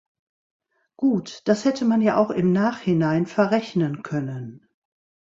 [0.97, 4.67] Gut, das hätte man ja auch im Nachhinein verrechnen können.